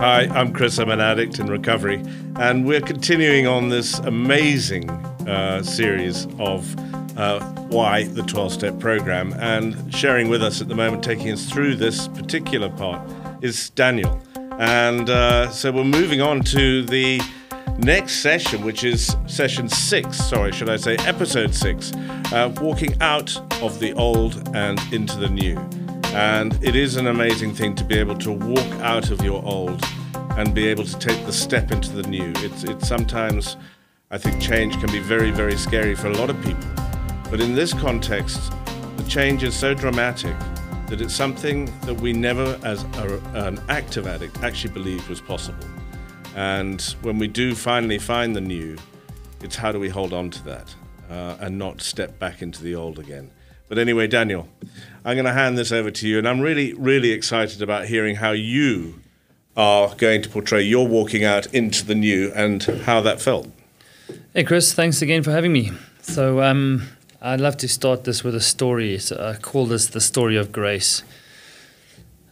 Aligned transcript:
Hi, 0.00 0.22
I'm 0.32 0.54
Chris. 0.54 0.78
I'm 0.78 0.88
an 0.88 0.98
addict 0.98 1.40
in 1.40 1.46
recovery, 1.48 2.02
and 2.36 2.64
we're 2.64 2.80
continuing 2.80 3.46
on 3.46 3.68
this 3.68 3.98
amazing 3.98 4.88
uh, 4.88 5.62
series 5.62 6.26
of 6.38 6.74
uh, 7.18 7.40
Why 7.68 8.04
the 8.04 8.22
12 8.22 8.50
Step 8.50 8.78
Program. 8.78 9.34
And 9.34 9.94
sharing 9.94 10.30
with 10.30 10.42
us 10.42 10.62
at 10.62 10.68
the 10.68 10.74
moment, 10.74 11.04
taking 11.04 11.30
us 11.30 11.50
through 11.50 11.76
this 11.76 12.08
particular 12.08 12.70
part, 12.70 13.06
is 13.42 13.68
Daniel. 13.68 14.18
And 14.58 15.10
uh, 15.10 15.50
so 15.50 15.70
we're 15.70 15.84
moving 15.84 16.22
on 16.22 16.40
to 16.44 16.82
the 16.82 17.20
next 17.76 18.20
session, 18.20 18.64
which 18.64 18.84
is 18.84 19.14
session 19.26 19.68
six, 19.68 20.16
sorry, 20.16 20.52
should 20.52 20.70
I 20.70 20.76
say, 20.76 20.96
episode 21.00 21.54
six, 21.54 21.92
uh, 22.32 22.50
walking 22.62 22.96
out 23.02 23.36
of 23.62 23.78
the 23.80 23.92
old 23.92 24.48
and 24.56 24.80
into 24.94 25.18
the 25.18 25.28
new. 25.28 25.60
And 26.12 26.58
it 26.62 26.74
is 26.74 26.96
an 26.96 27.06
amazing 27.06 27.54
thing 27.54 27.76
to 27.76 27.84
be 27.84 27.96
able 27.96 28.16
to 28.18 28.32
walk 28.32 28.72
out 28.80 29.10
of 29.10 29.22
your 29.22 29.44
old 29.44 29.80
and 30.36 30.52
be 30.52 30.66
able 30.66 30.84
to 30.84 30.98
take 30.98 31.24
the 31.24 31.32
step 31.32 31.70
into 31.70 31.90
the 31.92 32.02
new. 32.02 32.32
It's, 32.36 32.64
it's 32.64 32.88
sometimes, 32.88 33.56
I 34.10 34.18
think, 34.18 34.42
change 34.42 34.78
can 34.80 34.90
be 34.90 34.98
very, 34.98 35.30
very 35.30 35.56
scary 35.56 35.94
for 35.94 36.08
a 36.08 36.14
lot 36.14 36.28
of 36.28 36.36
people. 36.42 36.68
But 37.30 37.40
in 37.40 37.54
this 37.54 37.72
context, 37.72 38.52
the 38.96 39.04
change 39.08 39.44
is 39.44 39.56
so 39.56 39.72
dramatic 39.72 40.36
that 40.88 41.00
it's 41.00 41.14
something 41.14 41.66
that 41.82 41.94
we 41.94 42.12
never, 42.12 42.58
as 42.64 42.82
a, 42.82 43.22
an 43.34 43.60
active 43.68 44.08
addict, 44.08 44.42
actually 44.42 44.74
believed 44.74 45.08
was 45.08 45.20
possible. 45.20 45.64
And 46.34 46.82
when 47.02 47.18
we 47.18 47.28
do 47.28 47.54
finally 47.54 47.98
find 47.98 48.34
the 48.34 48.40
new, 48.40 48.76
it's 49.42 49.54
how 49.54 49.70
do 49.70 49.78
we 49.78 49.88
hold 49.88 50.12
on 50.12 50.30
to 50.30 50.44
that 50.44 50.74
uh, 51.08 51.36
and 51.40 51.56
not 51.56 51.80
step 51.80 52.18
back 52.18 52.42
into 52.42 52.62
the 52.64 52.74
old 52.74 52.98
again. 52.98 53.30
But 53.70 53.78
anyway, 53.78 54.08
Daniel, 54.08 54.48
I'm 55.04 55.14
going 55.14 55.26
to 55.26 55.32
hand 55.32 55.56
this 55.56 55.70
over 55.70 55.92
to 55.92 56.08
you, 56.08 56.18
and 56.18 56.26
I'm 56.26 56.40
really, 56.40 56.74
really 56.74 57.12
excited 57.12 57.62
about 57.62 57.86
hearing 57.86 58.16
how 58.16 58.32
you 58.32 59.00
are 59.56 59.94
going 59.94 60.22
to 60.22 60.28
portray 60.28 60.62
your 60.62 60.88
walking 60.88 61.22
out 61.22 61.46
into 61.54 61.86
the 61.86 61.94
new 61.94 62.32
and 62.34 62.60
how 62.64 63.00
that 63.02 63.20
felt. 63.20 63.48
Hey, 64.34 64.42
Chris, 64.42 64.74
thanks 64.74 65.02
again 65.02 65.22
for 65.22 65.30
having 65.30 65.52
me. 65.52 65.70
So, 66.02 66.42
um, 66.42 66.82
I'd 67.22 67.40
love 67.40 67.58
to 67.58 67.68
start 67.68 68.02
this 68.02 68.24
with 68.24 68.34
a 68.34 68.40
story. 68.40 68.98
So 68.98 69.16
I 69.16 69.38
call 69.38 69.66
this 69.66 69.86
the 69.86 70.00
story 70.00 70.36
of 70.36 70.50
grace. 70.50 71.04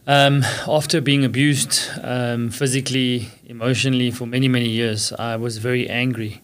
Um, 0.07 0.43
after 0.67 0.99
being 0.99 1.23
abused 1.23 1.87
um, 2.01 2.49
physically, 2.49 3.29
emotionally 3.45 4.11
for 4.11 4.25
many, 4.25 4.49
many 4.49 4.67
years, 4.67 5.13
I 5.13 5.37
was 5.37 5.57
very 5.59 5.89
angry, 5.89 6.41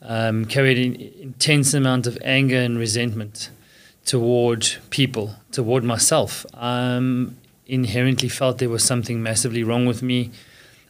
um, 0.00 0.46
carried 0.46 0.78
an 0.78 0.94
intense 1.20 1.74
amount 1.74 2.06
of 2.06 2.16
anger 2.24 2.56
and 2.58 2.78
resentment 2.78 3.50
toward 4.04 4.66
people, 4.90 5.36
toward 5.52 5.84
myself. 5.84 6.46
Um, 6.54 7.36
inherently 7.66 8.28
felt 8.28 8.58
there 8.58 8.68
was 8.68 8.84
something 8.84 9.22
massively 9.22 9.62
wrong 9.62 9.86
with 9.86 10.02
me. 10.02 10.30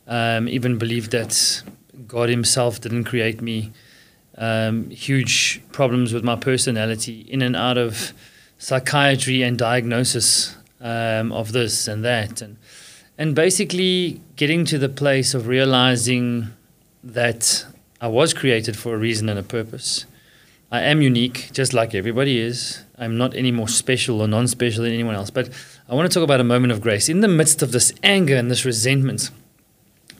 Um, 0.06 0.48
even 0.48 0.78
believed 0.78 1.10
that 1.12 1.62
God 2.06 2.28
Himself 2.28 2.80
didn't 2.80 3.04
create 3.04 3.40
me. 3.40 3.72
Um, 4.38 4.88
huge 4.90 5.60
problems 5.72 6.12
with 6.14 6.24
my 6.24 6.36
personality, 6.36 7.26
in 7.28 7.42
and 7.42 7.54
out 7.54 7.76
of 7.76 8.12
psychiatry 8.58 9.42
and 9.42 9.58
diagnosis 9.58 10.56
um, 10.80 11.30
of 11.32 11.52
this 11.52 11.86
and 11.86 12.04
that, 12.04 12.40
and 12.40 12.56
and 13.18 13.34
basically 13.34 14.20
getting 14.36 14.64
to 14.64 14.78
the 14.78 14.88
place 14.88 15.34
of 15.34 15.46
realizing 15.46 16.48
that 17.04 17.66
I 18.00 18.08
was 18.08 18.32
created 18.32 18.78
for 18.78 18.94
a 18.94 18.98
reason 18.98 19.28
and 19.28 19.38
a 19.38 19.42
purpose. 19.42 20.06
I 20.72 20.82
am 20.82 21.02
unique, 21.02 21.50
just 21.52 21.74
like 21.74 21.94
everybody 21.94 22.38
is. 22.38 22.84
I'm 22.96 23.16
not 23.16 23.34
any 23.34 23.50
more 23.50 23.66
special 23.66 24.20
or 24.20 24.28
non 24.28 24.46
special 24.46 24.84
than 24.84 24.92
anyone 24.92 25.16
else. 25.16 25.30
But 25.30 25.50
I 25.88 25.94
want 25.94 26.10
to 26.10 26.14
talk 26.14 26.22
about 26.22 26.40
a 26.40 26.44
moment 26.44 26.72
of 26.72 26.80
grace. 26.80 27.08
In 27.08 27.20
the 27.20 27.28
midst 27.28 27.60
of 27.60 27.72
this 27.72 27.92
anger 28.04 28.36
and 28.36 28.50
this 28.50 28.64
resentment, 28.64 29.30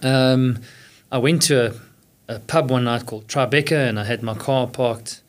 um, 0.03 0.59
I 1.13 1.19
went 1.19 1.43
to 1.43 1.77
a, 2.29 2.35
a, 2.35 2.39
pub 2.41 2.71
one 2.71 2.85
night 2.85 3.07
called 3.07 3.29
Tribeca 3.29 3.89
and 3.89 4.01
I 4.01 4.05
had 4.05 4.23
my 4.23 4.35
car 4.35 4.67
parked 4.67 5.21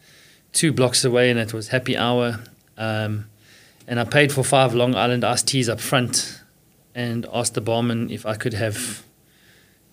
two 0.53 0.73
blocks 0.73 1.05
away 1.05 1.29
and 1.29 1.39
it 1.39 1.53
was 1.53 1.67
happy 1.67 1.95
hour. 1.95 2.39
Um, 2.77 3.29
and 3.87 3.99
I 3.99 4.05
paid 4.05 4.31
for 4.31 4.43
five 4.43 4.73
Long 4.73 4.95
Island 4.95 5.23
iced 5.23 5.47
teas 5.47 5.69
up 5.69 5.79
front 5.79 6.41
and 6.95 7.27
asked 7.31 7.53
the 7.53 7.61
barman 7.61 8.09
if 8.09 8.25
I 8.25 8.35
could 8.35 8.53
have 8.53 9.03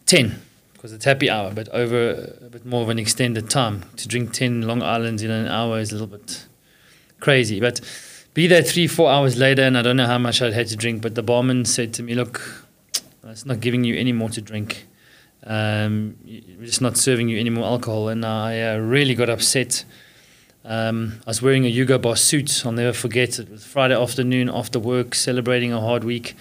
10 0.07 0.41
because 0.79 0.93
it's 0.93 1.05
happy 1.05 1.29
hour, 1.29 1.51
but 1.53 1.69
over 1.71 2.37
a 2.41 2.49
bit 2.49 2.65
more 2.65 2.83
of 2.83 2.89
an 2.89 3.01
extended 3.01 3.51
time. 3.51 3.83
To 3.97 4.07
drink 4.07 4.33
10 4.33 4.63
Long 4.63 4.81
Islands 4.81 5.25
in 5.25 5.31
an 5.31 5.49
hour 5.49 5.81
is 5.81 5.91
a 5.91 5.95
little 5.97 6.07
bit 6.07 6.47
crazy. 7.19 7.59
But 7.59 7.81
be 8.33 8.47
there 8.47 8.63
three, 8.63 8.87
four 8.87 9.11
hours 9.11 9.37
later, 9.37 9.63
and 9.63 9.77
I 9.77 9.83
don't 9.83 9.97
know 9.97 10.07
how 10.07 10.19
much 10.19 10.41
I'd 10.41 10.53
had 10.53 10.69
to 10.69 10.77
drink, 10.77 11.03
but 11.03 11.17
the 11.17 11.23
barman 11.25 11.65
said 11.65 11.93
to 11.95 12.05
me, 12.05 12.15
Look, 12.15 12.65
it's 13.25 13.45
not 13.45 13.59
giving 13.59 13.83
you 13.83 13.97
any 13.97 14.13
more 14.13 14.29
to 14.29 14.41
drink. 14.41 14.87
Um, 15.43 16.17
just 16.61 16.81
not 16.81 16.97
serving 16.97 17.29
you 17.29 17.41
any 17.41 17.51
more 17.51 17.65
alcohol. 17.65 18.09
And 18.09 18.25
I 18.25 18.61
uh, 18.63 18.79
really 18.79 19.17
got 19.17 19.29
upset. 19.29 19.85
Um, 20.65 21.15
I 21.27 21.31
was 21.31 21.43
wearing 21.43 21.65
a 21.65 21.69
Hugo 21.69 21.99
Boss 21.99 22.21
suit. 22.21 22.65
I'll 22.65 22.71
never 22.71 22.93
forget. 22.93 23.41
it. 23.41 23.49
It 23.49 23.51
was 23.51 23.65
Friday 23.65 24.01
afternoon 24.01 24.49
after 24.49 24.79
work, 24.79 25.17
celebrating 25.17 25.73
a 25.73 25.81
hard 25.81 26.05
week 26.05 26.37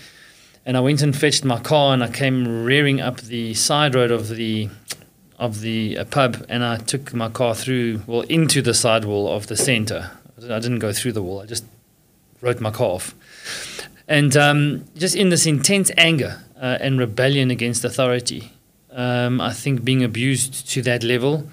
and 0.67 0.75
I 0.75 0.81
went 0.81 1.01
and 1.01 1.17
fetched 1.17 1.45
my 1.45 1.59
car 1.61 1.93
and 1.93 2.03
I 2.03 2.09
came 2.09 2.65
rearing 2.65 2.99
up 2.99 3.21
the 3.21 3.53
side 3.53 3.95
road 3.95 4.11
of 4.11 4.27
the 4.27 4.69
of 5.39 5.61
the 5.61 5.97
uh, 5.97 6.03
pub 6.03 6.45
and 6.49 6.63
I 6.63 6.75
took 6.77 7.13
my 7.13 7.29
car 7.29 7.55
through 7.55 8.01
well 8.05 8.21
into 8.21 8.61
the 8.61 8.73
side 8.73 9.05
wall 9.05 9.33
of 9.33 9.47
the 9.47 9.55
center. 9.55 10.11
I 10.43 10.59
didn't 10.59 10.79
go 10.79 10.91
through 10.91 11.13
the 11.13 11.23
wall. 11.23 11.39
I 11.39 11.45
just 11.45 11.63
wrote 12.41 12.59
my 12.59 12.69
car 12.69 12.87
off. 12.87 13.15
And 14.09 14.35
um, 14.35 14.85
just 14.95 15.15
in 15.15 15.29
this 15.29 15.45
intense 15.45 15.89
anger 15.97 16.43
uh, 16.61 16.77
and 16.81 16.99
rebellion 16.99 17.49
against 17.49 17.85
authority, 17.85 18.51
um, 18.91 19.39
I 19.39 19.53
think 19.53 19.85
being 19.85 20.03
abused 20.03 20.69
to 20.71 20.81
that 20.81 21.01
level, 21.01 21.49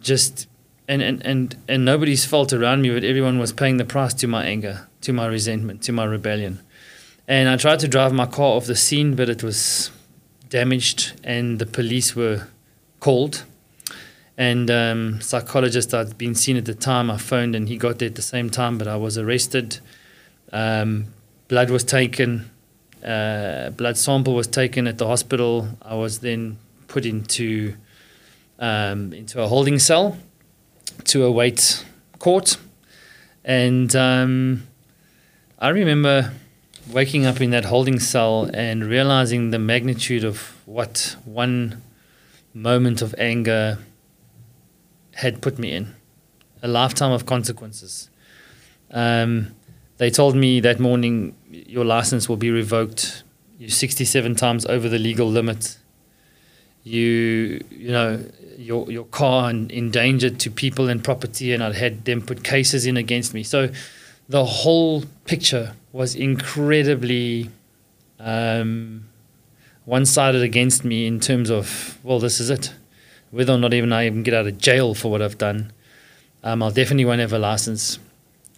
just 0.00 0.48
and, 0.88 1.02
and, 1.02 1.24
and, 1.24 1.56
and 1.68 1.84
nobody's 1.84 2.24
fault 2.24 2.52
around 2.52 2.82
me, 2.82 2.90
but 2.90 3.04
everyone 3.04 3.38
was 3.38 3.52
paying 3.52 3.76
the 3.76 3.84
price 3.84 4.14
to 4.14 4.26
my 4.26 4.44
anger, 4.44 4.88
to 5.02 5.12
my 5.12 5.26
resentment, 5.26 5.82
to 5.82 5.92
my 5.92 6.04
rebellion. 6.04 6.60
And 7.26 7.48
I 7.48 7.56
tried 7.56 7.80
to 7.80 7.88
drive 7.88 8.12
my 8.12 8.26
car 8.26 8.56
off 8.56 8.66
the 8.66 8.76
scene, 8.76 9.14
but 9.14 9.28
it 9.28 9.42
was 9.42 9.90
damaged, 10.50 11.12
and 11.24 11.58
the 11.58 11.66
police 11.66 12.14
were 12.14 12.48
called. 13.00 13.44
And 14.36 14.70
um, 14.70 15.20
psychologist 15.20 15.94
I'd 15.94 16.18
been 16.18 16.34
seen 16.34 16.56
at 16.56 16.64
the 16.64 16.74
time, 16.74 17.10
I 17.10 17.16
phoned, 17.16 17.54
and 17.54 17.68
he 17.68 17.76
got 17.76 17.98
there 17.98 18.08
at 18.08 18.14
the 18.14 18.22
same 18.22 18.50
time, 18.50 18.78
but 18.78 18.86
I 18.86 18.96
was 18.96 19.16
arrested. 19.16 19.78
Um, 20.52 21.06
blood 21.48 21.70
was 21.70 21.84
taken. 21.84 22.50
Uh, 23.02 23.70
blood 23.70 23.96
sample 23.96 24.34
was 24.34 24.46
taken 24.46 24.86
at 24.86 24.98
the 24.98 25.06
hospital. 25.06 25.68
I 25.80 25.94
was 25.94 26.18
then 26.18 26.58
put 26.88 27.06
into 27.06 27.74
um, 28.58 29.12
into 29.12 29.42
a 29.42 29.48
holding 29.48 29.78
cell 29.78 30.16
to 31.04 31.24
await 31.24 31.84
court. 32.18 32.56
And 33.44 33.94
um, 33.94 34.66
I 35.58 35.68
remember 35.68 36.32
waking 36.90 37.26
up 37.26 37.40
in 37.40 37.50
that 37.50 37.66
holding 37.66 37.98
cell 37.98 38.50
and 38.52 38.84
realizing 38.84 39.50
the 39.50 39.58
magnitude 39.58 40.24
of 40.24 40.54
what 40.66 41.16
one 41.24 41.82
moment 42.52 43.02
of 43.02 43.14
anger 43.18 43.78
had 45.14 45.40
put 45.40 45.58
me 45.58 45.72
in 45.72 45.94
a 46.64 46.68
lifetime 46.68 47.12
of 47.12 47.26
consequences. 47.26 48.08
Um, 48.90 49.54
they 49.98 50.10
told 50.10 50.34
me 50.34 50.60
that 50.60 50.80
morning 50.80 51.36
your 51.50 51.84
license 51.84 52.28
will 52.28 52.38
be 52.38 52.50
revoked. 52.50 53.22
You're 53.58 53.68
67 53.68 54.34
times 54.34 54.66
over 54.66 54.88
the 54.88 54.98
legal 54.98 55.28
limit. 55.28 55.76
You, 56.82 57.64
you 57.70 57.92
know, 57.92 58.24
your 58.56 58.90
your 58.90 59.04
car 59.04 59.50
endangered 59.50 60.38
to 60.40 60.50
people 60.50 60.88
and 60.88 61.02
property, 61.02 61.52
and 61.52 61.62
I'd 61.62 61.74
had 61.74 62.04
them 62.04 62.22
put 62.22 62.42
cases 62.42 62.86
in 62.86 62.96
against 62.96 63.34
me. 63.34 63.42
So 63.42 63.70
the 64.28 64.44
whole 64.44 65.04
picture 65.24 65.74
was 65.94 66.16
incredibly 66.16 67.48
um, 68.18 69.06
one 69.84 70.04
sided 70.04 70.42
against 70.42 70.84
me 70.84 71.06
in 71.06 71.20
terms 71.20 71.52
of, 71.52 72.00
well, 72.02 72.18
this 72.18 72.40
is 72.40 72.50
it. 72.50 72.74
Whether 73.30 73.52
or 73.52 73.58
not 73.58 73.72
even 73.72 73.92
I 73.92 74.06
even 74.06 74.24
get 74.24 74.34
out 74.34 74.48
of 74.48 74.58
jail 74.58 74.94
for 74.94 75.08
what 75.08 75.22
I've 75.22 75.38
done, 75.38 75.72
um, 76.42 76.64
I'll 76.64 76.72
definitely 76.72 77.04
won't 77.04 77.20
have 77.20 77.32
a 77.32 77.38
license. 77.38 78.00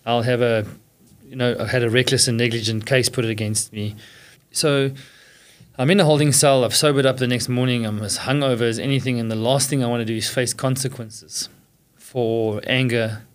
I'll 0.06 0.22
have 0.22 0.40
a, 0.40 0.66
you 1.28 1.36
know, 1.36 1.54
I 1.60 1.66
had 1.66 1.82
a 1.82 1.90
reckless 1.90 2.26
and 2.26 2.38
negligent 2.38 2.86
case 2.86 3.10
put 3.10 3.26
against 3.26 3.70
me. 3.70 3.96
So 4.50 4.92
I'm 5.76 5.90
in 5.90 6.00
a 6.00 6.06
holding 6.06 6.32
cell. 6.32 6.64
I've 6.64 6.74
sobered 6.74 7.04
up 7.04 7.18
the 7.18 7.26
next 7.26 7.50
morning. 7.50 7.84
I'm 7.84 8.02
as 8.02 8.20
hungover 8.20 8.62
as 8.62 8.78
anything. 8.78 9.20
And 9.20 9.30
the 9.30 9.36
last 9.36 9.68
thing 9.68 9.84
I 9.84 9.88
want 9.88 10.00
to 10.00 10.06
do 10.06 10.16
is 10.16 10.30
face 10.30 10.54
consequences 10.54 11.50
for 11.96 12.62
anger 12.66 13.25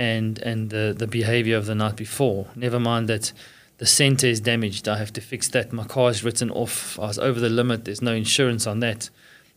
and 0.00 0.38
and 0.38 0.70
the 0.70 0.94
the 0.96 1.06
behavior 1.06 1.58
of 1.58 1.66
the 1.66 1.74
night 1.74 1.94
before. 1.94 2.46
Never 2.56 2.80
mind 2.80 3.06
that 3.10 3.34
the 3.76 3.86
center 3.86 4.26
is 4.26 4.40
damaged. 4.40 4.88
I 4.88 4.96
have 4.96 5.12
to 5.12 5.20
fix 5.20 5.46
that. 5.48 5.72
My 5.72 5.84
car 5.84 6.10
is 6.10 6.24
written 6.24 6.50
off. 6.50 6.98
I 6.98 7.06
was 7.08 7.18
over 7.18 7.38
the 7.38 7.50
limit. 7.50 7.84
There's 7.84 8.00
no 8.00 8.14
insurance 8.14 8.66
on 8.66 8.80
that. 8.80 9.10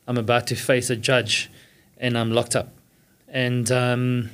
I'm 0.06 0.18
about 0.18 0.48
to 0.48 0.56
face 0.56 0.90
a 0.90 0.98
judge, 0.98 1.50
and 1.98 2.18
I'm 2.18 2.32
locked 2.32 2.58
up. 2.58 2.74
And 3.30 3.72
um, 3.72 4.32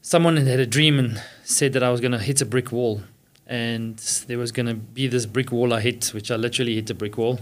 someone 0.00 0.38
had 0.38 0.60
a 0.60 0.66
dream 0.66 0.98
and 0.98 1.22
said 1.44 1.74
that 1.74 1.82
I 1.82 1.90
was 1.90 2.00
going 2.00 2.12
to 2.12 2.18
hit 2.18 2.40
a 2.40 2.46
brick 2.46 2.72
wall, 2.72 3.02
and 3.46 3.98
there 4.28 4.38
was 4.38 4.50
going 4.50 4.66
to 4.66 4.74
be 4.74 5.08
this 5.08 5.26
brick 5.26 5.52
wall 5.52 5.74
I 5.74 5.80
hit, 5.80 6.06
which 6.14 6.30
I 6.30 6.36
literally 6.36 6.76
hit 6.76 6.88
a 6.88 6.94
brick 6.94 7.18
wall. 7.18 7.38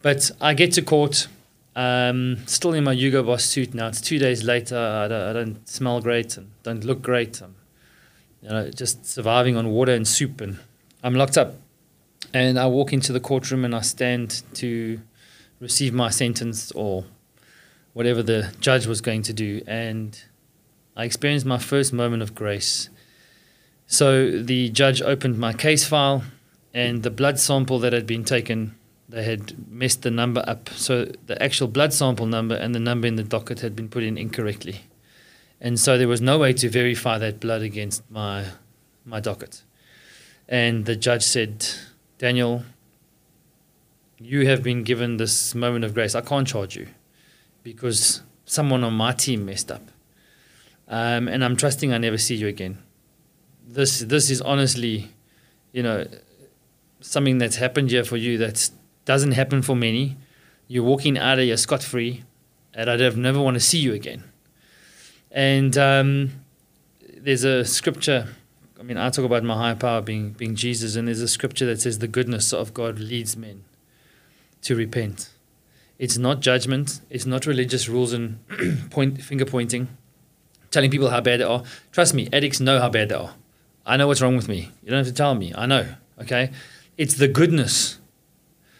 But 0.00 0.30
I 0.40 0.54
get 0.54 0.72
to 0.72 0.82
court, 0.82 1.28
um, 1.76 2.38
still 2.46 2.72
in 2.72 2.82
my 2.82 2.94
Hugo 2.94 3.22
Boss 3.22 3.44
suit 3.44 3.74
now. 3.74 3.86
It's 3.88 4.00
two 4.00 4.18
days 4.18 4.42
later. 4.42 4.76
I 4.76 5.06
don't, 5.06 5.22
I 5.22 5.32
don't 5.32 5.68
smell 5.68 6.00
great 6.00 6.36
and 6.36 6.50
don't 6.62 6.82
look 6.82 7.02
great. 7.02 7.40
I'm 7.40 7.54
you 8.42 8.48
know, 8.48 8.70
just 8.70 9.06
surviving 9.06 9.56
on 9.56 9.68
water 9.68 9.92
and 9.92 10.08
soup, 10.08 10.40
and 10.40 10.58
I'm 11.04 11.14
locked 11.14 11.36
up. 11.36 11.54
And 12.32 12.58
I 12.58 12.66
walk 12.66 12.92
into 12.92 13.12
the 13.12 13.20
courtroom 13.20 13.64
and 13.64 13.74
I 13.74 13.82
stand 13.82 14.42
to 14.54 15.00
receive 15.60 15.94
my 15.94 16.10
sentence 16.10 16.72
or 16.72 17.04
whatever 17.92 18.22
the 18.22 18.52
judge 18.60 18.86
was 18.86 19.00
going 19.00 19.22
to 19.22 19.32
do. 19.32 19.62
And 19.66 20.20
I 20.96 21.04
experienced 21.04 21.46
my 21.46 21.58
first 21.58 21.92
moment 21.92 22.22
of 22.22 22.34
grace. 22.34 22.88
So 23.86 24.42
the 24.42 24.70
judge 24.70 25.00
opened 25.00 25.38
my 25.38 25.52
case 25.52 25.86
file, 25.86 26.24
and 26.74 27.02
the 27.02 27.10
blood 27.10 27.38
sample 27.38 27.78
that 27.80 27.92
had 27.92 28.06
been 28.06 28.24
taken, 28.24 28.74
they 29.08 29.22
had 29.22 29.70
messed 29.70 30.02
the 30.02 30.10
number 30.10 30.44
up. 30.46 30.68
So 30.70 31.06
the 31.26 31.40
actual 31.42 31.68
blood 31.68 31.92
sample 31.92 32.26
number 32.26 32.54
and 32.54 32.74
the 32.74 32.80
number 32.80 33.06
in 33.06 33.16
the 33.16 33.22
docket 33.22 33.60
had 33.60 33.76
been 33.76 33.88
put 33.88 34.02
in 34.02 34.18
incorrectly. 34.18 34.82
And 35.60 35.78
so 35.78 35.96
there 35.96 36.08
was 36.08 36.20
no 36.20 36.38
way 36.38 36.52
to 36.54 36.68
verify 36.68 37.18
that 37.18 37.40
blood 37.40 37.62
against 37.62 38.08
my, 38.10 38.46
my 39.04 39.20
docket. 39.20 39.62
And 40.48 40.84
the 40.84 40.96
judge 40.96 41.22
said, 41.22 41.66
Daniel, 42.18 42.64
you 44.18 44.46
have 44.46 44.62
been 44.62 44.82
given 44.82 45.16
this 45.16 45.54
moment 45.54 45.84
of 45.84 45.94
grace. 45.94 46.14
I 46.14 46.20
can't 46.20 46.46
charge 46.46 46.76
you 46.76 46.88
because 47.62 48.22
someone 48.44 48.84
on 48.84 48.94
my 48.94 49.12
team 49.12 49.44
messed 49.44 49.70
up. 49.70 49.82
Um, 50.88 51.26
and 51.26 51.44
I'm 51.44 51.56
trusting 51.56 51.92
I 51.92 51.98
never 51.98 52.18
see 52.18 52.36
you 52.36 52.46
again. 52.46 52.78
This, 53.66 54.00
this 54.00 54.30
is 54.30 54.40
honestly, 54.40 55.10
you 55.72 55.82
know, 55.82 56.06
something 57.00 57.38
that's 57.38 57.56
happened 57.56 57.90
here 57.90 58.04
for 58.04 58.16
you 58.16 58.38
that 58.38 58.70
doesn't 59.06 59.32
happen 59.32 59.62
for 59.62 59.74
many. 59.74 60.18
You're 60.68 60.84
walking 60.84 61.16
out 61.16 61.38
of 61.38 61.44
here 61.44 61.56
scot 61.56 61.82
free, 61.82 62.24
and 62.74 62.90
I'd 62.90 63.00
have 63.00 63.16
never 63.16 63.40
want 63.40 63.54
to 63.54 63.60
see 63.60 63.78
you 63.78 63.94
again. 63.94 64.24
And 65.30 65.78
um, 65.78 66.32
there's 67.16 67.44
a 67.44 67.64
scripture. 67.64 68.28
I 68.78 68.82
mean, 68.82 68.98
I 68.98 69.08
talk 69.08 69.24
about 69.24 69.42
my 69.42 69.56
higher 69.56 69.74
power 69.74 70.02
being 70.02 70.30
being 70.32 70.54
Jesus, 70.54 70.96
and 70.96 71.08
there's 71.08 71.22
a 71.22 71.28
scripture 71.28 71.64
that 71.66 71.80
says 71.80 72.00
the 72.00 72.08
goodness 72.08 72.52
of 72.52 72.74
God 72.74 72.98
leads 72.98 73.36
men 73.36 73.64
to 74.62 74.74
repent. 74.74 75.30
It's 75.98 76.18
not 76.18 76.40
judgment. 76.40 77.00
It's 77.08 77.24
not 77.24 77.46
religious 77.46 77.88
rules 77.88 78.12
and 78.12 78.38
point 78.90 79.22
finger 79.22 79.46
pointing, 79.46 79.88
telling 80.70 80.90
people 80.90 81.10
how 81.10 81.20
bad 81.20 81.40
they 81.40 81.44
are. 81.44 81.62
Trust 81.92 82.12
me, 82.12 82.28
addicts 82.32 82.60
know 82.60 82.80
how 82.80 82.90
bad 82.90 83.08
they 83.08 83.14
are. 83.14 83.34
I 83.86 83.96
know 83.96 84.08
what's 84.08 84.20
wrong 84.20 84.36
with 84.36 84.48
me. 84.48 84.72
You 84.82 84.90
don't 84.90 84.98
have 84.98 85.06
to 85.06 85.12
tell 85.12 85.34
me. 85.34 85.52
I 85.56 85.66
know. 85.66 85.86
Okay, 86.20 86.50
it's 86.98 87.14
the 87.14 87.28
goodness. 87.28 87.98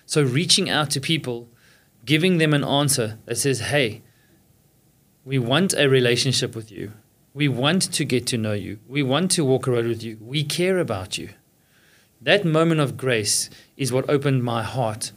So 0.06 0.22
reaching 0.22 0.70
out 0.70 0.90
to 0.90 1.00
people, 1.00 1.48
giving 2.04 2.38
them 2.38 2.54
an 2.54 2.64
answer 2.64 3.18
that 3.26 3.36
says, 3.36 3.60
"Hey, 3.60 4.02
we 5.24 5.38
want 5.38 5.74
a 5.74 5.88
relationship 5.88 6.54
with 6.54 6.70
you. 6.70 6.92
We 7.34 7.48
want 7.48 7.82
to 7.92 8.04
get 8.04 8.26
to 8.28 8.38
know 8.38 8.52
you. 8.52 8.78
We 8.88 9.02
want 9.02 9.32
to 9.32 9.44
walk 9.44 9.66
a 9.66 9.72
road 9.72 9.86
with 9.86 10.02
you. 10.02 10.16
We 10.20 10.44
care 10.44 10.78
about 10.78 11.18
you. 11.18 11.30
That 12.22 12.44
moment 12.44 12.80
of 12.80 12.96
grace 12.96 13.50
is 13.76 13.92
what 13.92 14.08
opened 14.08 14.42
my 14.44 14.62
heart 14.62 15.12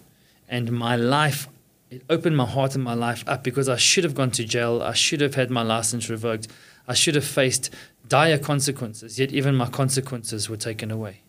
and 0.50 0.72
my 0.72 0.96
life. 0.96 1.48
It 1.90 2.04
opened 2.10 2.36
my 2.36 2.46
heart 2.46 2.76
and 2.76 2.84
my 2.84 2.94
life 2.94 3.24
up 3.28 3.44
because 3.44 3.70
I 3.70 3.78
should 3.78 4.04
have 4.04 4.16
gone 4.16 4.32
to 4.32 4.44
jail. 4.44 4.82
I 4.82 4.94
should 4.94 5.22
have 5.22 5.36
had 5.36 5.50
my 5.50 5.62
license 5.62 6.10
revoked. 6.10 6.48
I 6.88 6.94
should 6.94 7.16
have 7.16 7.24
faced 7.24 7.70
dire 8.08 8.40
consequences, 8.40 9.20
yet 9.20 9.32
even 9.32 9.56
my 9.56 9.70
consequences 9.70 10.50
were 10.50 10.58
taken 10.58 10.90
away. 10.92 11.22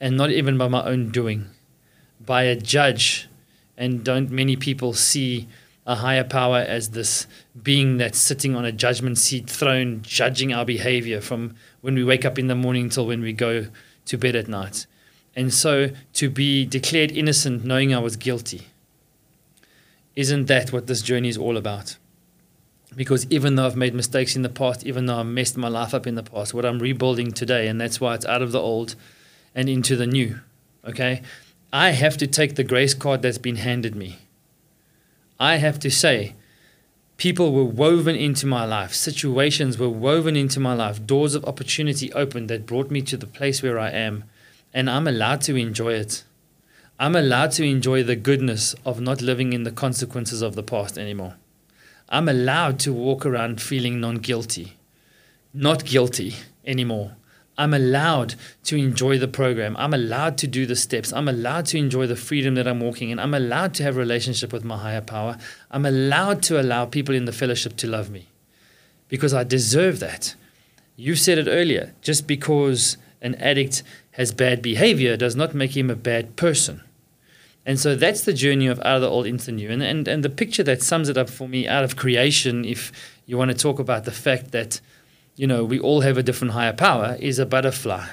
And 0.00 0.16
not 0.16 0.30
even 0.30 0.56
by 0.58 0.68
my 0.68 0.82
own 0.84 1.10
doing, 1.10 1.50
by 2.24 2.44
a 2.44 2.56
judge. 2.56 3.28
And 3.76 4.04
don't 4.04 4.30
many 4.30 4.56
people 4.56 4.92
see 4.92 5.48
a 5.86 5.96
higher 5.96 6.24
power 6.24 6.58
as 6.58 6.90
this 6.90 7.26
being 7.60 7.96
that's 7.96 8.18
sitting 8.18 8.54
on 8.54 8.64
a 8.64 8.72
judgment 8.72 9.18
seat 9.18 9.50
throne, 9.50 10.00
judging 10.02 10.52
our 10.52 10.64
behavior 10.64 11.20
from 11.20 11.54
when 11.80 11.94
we 11.94 12.04
wake 12.04 12.24
up 12.24 12.38
in 12.38 12.46
the 12.46 12.54
morning 12.54 12.88
till 12.88 13.06
when 13.06 13.20
we 13.20 13.32
go 13.32 13.66
to 14.06 14.18
bed 14.18 14.36
at 14.36 14.48
night. 14.48 14.86
And 15.34 15.52
so 15.52 15.90
to 16.14 16.30
be 16.30 16.66
declared 16.66 17.10
innocent 17.10 17.64
knowing 17.64 17.94
I 17.94 17.98
was 17.98 18.16
guilty, 18.16 18.68
isn't 20.14 20.46
that 20.46 20.72
what 20.72 20.86
this 20.86 21.02
journey 21.02 21.28
is 21.28 21.38
all 21.38 21.56
about? 21.56 21.96
Because 22.94 23.26
even 23.30 23.56
though 23.56 23.64
I've 23.64 23.76
made 23.76 23.94
mistakes 23.94 24.36
in 24.36 24.42
the 24.42 24.50
past, 24.50 24.84
even 24.84 25.06
though 25.06 25.18
I 25.18 25.22
messed 25.22 25.56
my 25.56 25.68
life 25.68 25.94
up 25.94 26.06
in 26.06 26.14
the 26.14 26.22
past, 26.22 26.52
what 26.52 26.66
I'm 26.66 26.78
rebuilding 26.78 27.32
today, 27.32 27.66
and 27.68 27.80
that's 27.80 28.00
why 28.00 28.14
it's 28.14 28.26
out 28.26 28.42
of 28.42 28.52
the 28.52 28.60
old 28.60 28.94
and 29.54 29.68
into 29.68 29.96
the 29.96 30.06
new, 30.06 30.40
okay? 30.84 31.22
I 31.72 31.90
have 31.90 32.16
to 32.18 32.26
take 32.26 32.54
the 32.54 32.64
grace 32.64 32.94
card 32.94 33.22
that's 33.22 33.38
been 33.38 33.56
handed 33.56 33.94
me 33.94 34.18
I 35.42 35.56
have 35.56 35.80
to 35.80 35.90
say, 35.90 36.36
people 37.16 37.52
were 37.52 37.64
woven 37.64 38.14
into 38.14 38.46
my 38.46 38.64
life, 38.64 38.94
situations 38.94 39.76
were 39.76 39.88
woven 39.88 40.36
into 40.36 40.60
my 40.60 40.72
life, 40.72 41.04
doors 41.04 41.34
of 41.34 41.44
opportunity 41.46 42.12
opened 42.12 42.48
that 42.48 42.64
brought 42.64 42.92
me 42.92 43.02
to 43.02 43.16
the 43.16 43.26
place 43.26 43.60
where 43.60 43.76
I 43.76 43.90
am, 43.90 44.22
and 44.72 44.88
I'm 44.88 45.08
allowed 45.08 45.40
to 45.40 45.56
enjoy 45.56 45.94
it. 45.94 46.22
I'm 47.00 47.16
allowed 47.16 47.50
to 47.52 47.64
enjoy 47.64 48.04
the 48.04 48.14
goodness 48.14 48.76
of 48.86 49.00
not 49.00 49.20
living 49.20 49.52
in 49.52 49.64
the 49.64 49.72
consequences 49.72 50.42
of 50.42 50.54
the 50.54 50.62
past 50.62 50.96
anymore. 50.96 51.34
I'm 52.08 52.28
allowed 52.28 52.78
to 52.80 52.92
walk 52.92 53.26
around 53.26 53.60
feeling 53.60 53.98
non 54.00 54.18
guilty, 54.18 54.76
not 55.52 55.84
guilty 55.84 56.36
anymore. 56.64 57.16
I'm 57.58 57.74
allowed 57.74 58.34
to 58.64 58.76
enjoy 58.76 59.18
the 59.18 59.28
program. 59.28 59.76
I'm 59.76 59.92
allowed 59.92 60.38
to 60.38 60.46
do 60.46 60.64
the 60.64 60.76
steps. 60.76 61.12
I'm 61.12 61.28
allowed 61.28 61.66
to 61.66 61.78
enjoy 61.78 62.06
the 62.06 62.16
freedom 62.16 62.54
that 62.54 62.66
I'm 62.66 62.80
walking 62.80 63.10
in. 63.10 63.18
I'm 63.18 63.34
allowed 63.34 63.74
to 63.74 63.82
have 63.82 63.96
a 63.96 64.00
relationship 64.00 64.52
with 64.52 64.64
my 64.64 64.78
higher 64.78 65.02
power. 65.02 65.36
I'm 65.70 65.84
allowed 65.84 66.42
to 66.44 66.60
allow 66.60 66.86
people 66.86 67.14
in 67.14 67.26
the 67.26 67.32
fellowship 67.32 67.76
to 67.78 67.86
love 67.86 68.10
me 68.10 68.28
because 69.08 69.34
I 69.34 69.44
deserve 69.44 70.00
that. 70.00 70.34
You 70.96 71.14
said 71.14 71.38
it 71.38 71.48
earlier 71.48 71.92
just 72.00 72.26
because 72.26 72.96
an 73.20 73.34
addict 73.34 73.82
has 74.12 74.32
bad 74.32 74.62
behavior 74.62 75.16
does 75.16 75.36
not 75.36 75.54
make 75.54 75.76
him 75.76 75.90
a 75.90 75.96
bad 75.96 76.36
person. 76.36 76.82
And 77.64 77.78
so 77.78 77.94
that's 77.94 78.22
the 78.22 78.32
journey 78.32 78.66
of 78.66 78.80
out 78.80 78.96
of 78.96 79.02
the 79.02 79.08
old 79.08 79.26
into 79.26 79.52
new. 79.52 79.70
And, 79.70 79.82
and, 79.82 80.08
and 80.08 80.24
the 80.24 80.30
picture 80.30 80.64
that 80.64 80.82
sums 80.82 81.08
it 81.08 81.16
up 81.16 81.30
for 81.30 81.48
me 81.48 81.68
out 81.68 81.84
of 81.84 81.96
creation, 81.96 82.64
if 82.64 82.90
you 83.26 83.38
want 83.38 83.50
to 83.50 83.56
talk 83.56 83.78
about 83.78 84.04
the 84.04 84.10
fact 84.10 84.50
that 84.50 84.80
you 85.36 85.46
know, 85.46 85.64
we 85.64 85.78
all 85.78 86.02
have 86.02 86.18
a 86.18 86.22
different 86.22 86.52
higher 86.52 86.72
power, 86.72 87.16
is 87.20 87.38
a 87.38 87.46
butterfly, 87.46 88.06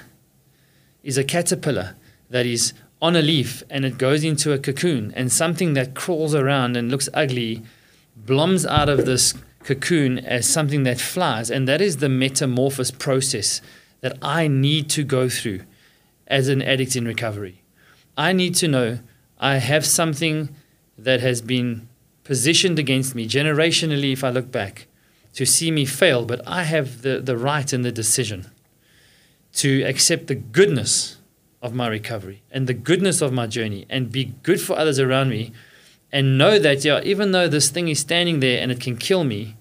is 1.03 1.17
a 1.17 1.23
caterpillar 1.23 1.95
that 2.29 2.45
is 2.45 2.73
on 3.01 3.15
a 3.15 3.21
leaf 3.21 3.63
and 3.69 3.85
it 3.85 3.97
goes 3.97 4.23
into 4.23 4.51
a 4.51 4.59
cocoon, 4.59 5.13
and 5.15 5.31
something 5.31 5.73
that 5.73 5.95
crawls 5.95 6.35
around 6.35 6.75
and 6.75 6.91
looks 6.91 7.09
ugly 7.13 7.63
blooms 8.15 8.65
out 8.65 8.89
of 8.89 9.05
this 9.05 9.33
cocoon 9.63 10.19
as 10.19 10.47
something 10.47 10.83
that 10.83 10.99
flies. 10.99 11.49
And 11.49 11.67
that 11.67 11.81
is 11.81 11.97
the 11.97 12.09
metamorphosis 12.09 12.91
process 12.91 13.61
that 14.01 14.17
I 14.21 14.47
need 14.47 14.89
to 14.91 15.03
go 15.03 15.29
through 15.29 15.61
as 16.27 16.47
an 16.47 16.61
addict 16.61 16.95
in 16.95 17.05
recovery. 17.05 17.61
I 18.17 18.33
need 18.33 18.55
to 18.55 18.67
know 18.67 18.99
I 19.39 19.55
have 19.55 19.85
something 19.85 20.55
that 20.97 21.21
has 21.21 21.41
been 21.41 21.87
positioned 22.23 22.77
against 22.77 23.15
me 23.15 23.27
generationally, 23.27 24.13
if 24.13 24.23
I 24.23 24.29
look 24.29 24.51
back, 24.51 24.87
to 25.33 25.45
see 25.45 25.71
me 25.71 25.85
fail, 25.85 26.25
but 26.25 26.45
I 26.47 26.63
have 26.63 27.01
the, 27.01 27.19
the 27.19 27.37
right 27.37 27.71
and 27.71 27.85
the 27.85 27.91
decision 27.91 28.51
to 29.53 29.83
accept 29.83 30.27
the 30.27 30.35
goodness 30.35 31.17
of 31.61 31.73
my 31.73 31.87
recovery 31.87 32.41
and 32.51 32.67
the 32.67 32.73
goodness 32.73 33.21
of 33.21 33.33
my 33.33 33.47
journey 33.47 33.85
and 33.89 34.11
be 34.11 34.33
good 34.43 34.61
for 34.61 34.77
others 34.77 34.99
around 34.99 35.29
me 35.29 35.51
and 36.11 36.37
know 36.37 36.57
that 36.57 36.83
yeah, 36.83 37.01
even 37.03 37.31
though 37.31 37.47
this 37.47 37.69
thing 37.69 37.87
is 37.87 37.99
standing 37.99 38.39
there 38.39 38.61
and 38.61 38.71
it 38.71 38.79
can 38.79 38.97
kill 38.97 39.23
me, 39.23 39.55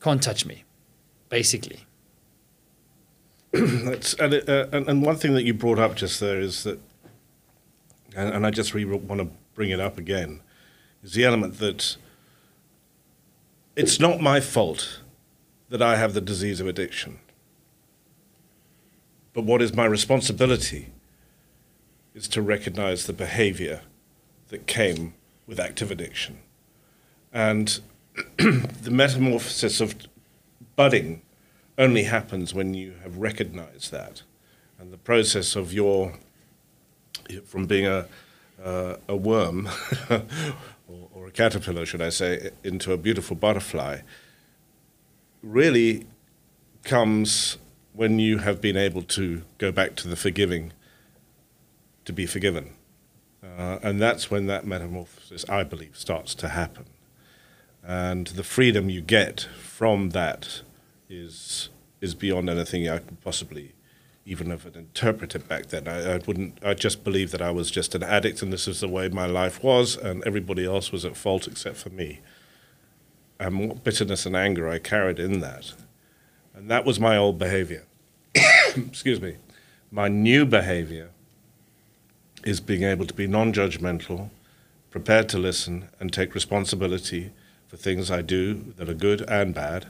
can't 0.00 0.22
touch 0.22 0.44
me, 0.44 0.64
basically. 1.28 1.80
And, 3.54 4.34
uh, 4.48 4.66
and, 4.72 4.88
and 4.88 5.04
one 5.04 5.16
thing 5.16 5.34
that 5.34 5.44
you 5.44 5.52
brought 5.52 5.78
up 5.78 5.94
just 5.94 6.20
there 6.20 6.40
is 6.40 6.64
that, 6.64 6.80
and, 8.16 8.34
and 8.34 8.46
I 8.46 8.50
just 8.50 8.72
really 8.72 8.96
want 8.96 9.20
to 9.20 9.28
bring 9.54 9.68
it 9.68 9.78
up 9.78 9.98
again, 9.98 10.40
is 11.02 11.12
the 11.12 11.24
element 11.24 11.58
that 11.58 11.96
it's 13.76 13.98
not 13.98 14.20
my 14.20 14.40
fault 14.40 15.00
that 15.68 15.80
I 15.80 15.96
have 15.96 16.14
the 16.14 16.20
disease 16.20 16.60
of 16.60 16.66
addiction. 16.66 17.18
But 19.32 19.44
what 19.44 19.62
is 19.62 19.72
my 19.72 19.86
responsibility 19.86 20.92
is 22.14 22.28
to 22.28 22.42
recognize 22.42 23.06
the 23.06 23.14
behavior 23.14 23.80
that 24.48 24.66
came 24.66 25.14
with 25.46 25.58
active 25.58 25.90
addiction. 25.90 26.40
And 27.32 27.80
the 28.36 28.90
metamorphosis 28.90 29.80
of 29.80 29.94
budding 30.76 31.22
only 31.78 32.02
happens 32.02 32.52
when 32.52 32.74
you 32.74 32.92
have 33.02 33.16
recognized 33.16 33.90
that. 33.90 34.22
And 34.78 34.92
the 34.92 34.98
process 34.98 35.56
of 35.56 35.72
your, 35.72 36.14
from 37.46 37.64
being 37.64 37.86
a, 37.86 38.06
uh, 38.62 38.96
a 39.08 39.16
worm 39.16 39.68
or, 40.10 41.08
or, 41.12 41.26
a 41.26 41.30
caterpillar, 41.30 41.86
should 41.86 42.02
I 42.02 42.10
say, 42.10 42.50
into 42.62 42.92
a 42.92 42.96
beautiful 42.96 43.36
butterfly, 43.36 44.00
really 45.42 46.06
comes 46.84 47.58
when 47.92 48.18
you 48.18 48.38
have 48.38 48.60
been 48.60 48.76
able 48.76 49.02
to 49.02 49.42
go 49.58 49.72
back 49.72 49.96
to 49.96 50.08
the 50.08 50.16
forgiving, 50.16 50.72
to 52.04 52.12
be 52.12 52.26
forgiven. 52.26 52.74
Uh, 53.42 53.78
and 53.82 54.00
that's 54.00 54.30
when 54.30 54.46
that 54.46 54.66
metamorphosis, 54.66 55.44
I 55.48 55.64
believe, 55.64 55.96
starts 55.96 56.34
to 56.36 56.48
happen. 56.48 56.86
And 57.82 58.28
the 58.28 58.44
freedom 58.44 58.88
you 58.88 59.00
get 59.00 59.48
from 59.60 60.10
that 60.10 60.62
is 61.08 61.68
is 62.00 62.14
beyond 62.14 62.50
anything 62.50 62.88
I 62.88 62.98
could 62.98 63.20
possibly 63.20 63.74
even 64.24 64.50
have 64.50 64.66
interpreted 64.74 65.48
back 65.48 65.66
then. 65.66 65.88
I, 65.88 66.14
I, 66.14 66.20
wouldn't. 66.26 66.58
I 66.64 66.74
just 66.74 67.02
believed 67.02 67.32
that 67.32 67.42
I 67.42 67.50
was 67.50 67.70
just 67.70 67.94
an 67.94 68.02
addict, 68.02 68.42
and 68.42 68.52
this 68.52 68.68
is 68.68 68.80
the 68.80 68.88
way 68.88 69.08
my 69.08 69.26
life 69.26 69.62
was, 69.62 69.96
and 69.96 70.22
everybody 70.24 70.64
else 70.64 70.92
was 70.92 71.04
at 71.04 71.16
fault 71.16 71.46
except 71.46 71.76
for 71.76 71.90
me. 71.90 72.20
And 73.40 73.68
what 73.68 73.82
bitterness 73.82 74.24
and 74.24 74.36
anger 74.36 74.68
I 74.68 74.78
carried 74.78 75.18
in 75.18 75.40
that, 75.40 75.74
and 76.54 76.70
that 76.70 76.84
was 76.84 77.00
my 77.00 77.16
old 77.16 77.38
behavior. 77.38 77.84
Excuse 78.76 79.20
me. 79.20 79.36
My 79.90 80.08
new 80.08 80.46
behavior 80.46 81.10
is 82.44 82.60
being 82.60 82.84
able 82.84 83.06
to 83.06 83.14
be 83.14 83.26
non-judgmental, 83.26 84.30
prepared 84.90 85.28
to 85.30 85.38
listen, 85.38 85.88
and 85.98 86.12
take 86.12 86.34
responsibility 86.34 87.32
for 87.66 87.76
things 87.76 88.10
I 88.10 88.22
do 88.22 88.72
that 88.76 88.88
are 88.88 88.94
good 88.94 89.22
and 89.22 89.54
bad, 89.54 89.86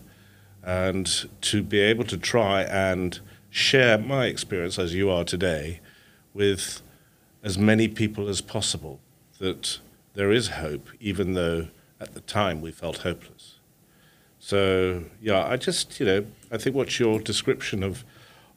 and 0.63 1.29
to 1.43 1.63
be 1.63 1.81
able 1.81 2.05
to 2.05 2.17
try 2.17 2.63
and 2.63 3.21
share 3.53 3.99
my 3.99 4.25
experience 4.25 4.79
as 4.79 4.95
you 4.95 5.11
are 5.11 5.25
today 5.25 5.79
with 6.33 6.81
as 7.45 7.59
many 7.59 7.87
people 7.87 8.27
as 8.27 8.41
possible 8.41 8.99
that 9.41 9.79
there 10.15 10.33
is 10.33 10.49
hope, 10.49 10.89
even 11.01 11.35
though 11.35 11.69
at 12.01 12.15
the 12.15 12.21
time 12.21 12.63
we 12.63 12.71
felt 12.71 12.99
hopeless. 12.99 13.57
So, 14.39 15.05
yeah, 15.21 15.47
I 15.47 15.59
just, 15.59 16.01
you 16.01 16.07
know, 16.07 16.27
I 16.51 16.57
think 16.57 16.75
what's 16.75 16.99
your 16.99 17.21
description 17.21 17.83
of, 17.83 18.05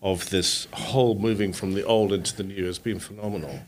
of 0.01 0.29
this 0.29 0.69
whole 0.71 1.15
moving 1.15 1.51
from 1.51 1.73
the 1.73 1.83
old 1.83 2.13
into 2.13 2.33
the 2.33 2.43
new 2.43 2.65
has 2.65 2.79
been 2.79 2.99
phenomenal. 2.99 3.59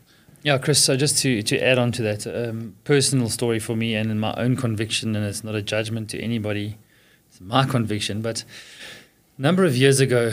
Yeah, 0.44 0.58
Chris, 0.58 0.82
so 0.82 0.96
just 0.96 1.18
to, 1.24 1.44
to 1.44 1.60
add 1.60 1.78
on 1.78 1.92
to 1.92 2.02
that, 2.04 2.26
um, 2.26 2.76
personal 2.86 3.28
story 3.28 3.60
for 3.60 3.76
me 3.76 3.96
and 3.96 4.10
in 4.10 4.20
my 4.20 4.34
own 4.38 4.56
conviction, 4.56 5.14
and 5.14 5.26
it's 5.26 5.44
not 5.44 5.56
a 5.56 5.62
judgment 5.62 6.10
to 6.12 6.22
anybody, 6.22 6.78
it's 7.30 7.42
my 7.42 7.66
conviction, 7.66 8.22
but 8.22 8.46
a 9.38 9.42
number 9.42 9.66
of 9.66 9.76
years 9.76 10.00
ago, 10.00 10.32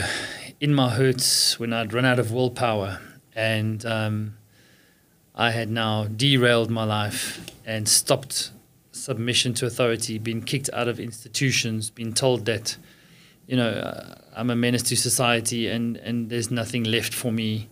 in 0.59 0.73
my 0.73 0.89
hurts 0.89 1.59
when 1.59 1.73
I'd 1.73 1.93
run 1.93 2.05
out 2.05 2.19
of 2.19 2.31
willpower 2.31 2.99
and 3.35 3.85
um, 3.85 4.37
I 5.33 5.51
had 5.51 5.69
now 5.69 6.05
derailed 6.05 6.69
my 6.69 6.83
life 6.85 7.45
and 7.65 7.87
stopped 7.87 8.51
submission 8.91 9.53
to 9.55 9.65
authority, 9.65 10.17
been 10.17 10.41
kicked 10.41 10.69
out 10.73 10.87
of 10.87 10.99
institutions, 10.99 11.89
been 11.89 12.13
told 12.13 12.45
that, 12.45 12.77
you 13.47 13.57
know, 13.57 13.69
uh, 13.69 14.15
I'm 14.35 14.49
a 14.49 14.55
menace 14.55 14.83
to 14.83 14.95
society 14.95 15.67
and, 15.67 15.97
and 15.97 16.29
there's 16.29 16.49
nothing 16.49 16.83
left 16.85 17.13
for 17.13 17.31
me. 17.31 17.69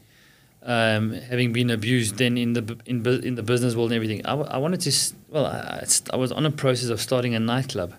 Um, 0.66 1.12
having 1.13 1.52
been 1.52 1.70
abused 1.70 2.18
then 2.18 2.38
in 2.38 2.54
the 2.54 2.78
in, 2.86 3.06
in 3.06 3.36
the 3.36 3.44
business 3.44 3.75
world 3.75 3.92
and 3.92 3.98
everything, 3.98 4.25
I, 4.25 4.30
w- 4.30 4.50
I 4.50 4.58
wanted 4.60 4.80
to. 4.82 5.13
Well, 5.28 5.46
I, 5.46 5.84
I 6.13 6.16
was 6.16 6.32
on 6.32 6.46
a 6.46 6.52
process 6.52 6.88
of 6.88 7.02
starting 7.02 7.36
a 7.36 7.40
nightclub, 7.40 7.94